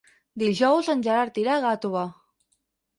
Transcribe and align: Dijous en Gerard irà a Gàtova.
Dijous 0.43 0.89
en 0.95 1.05
Gerard 1.09 1.39
irà 1.45 1.55
a 1.59 1.63
Gàtova. 1.69 2.11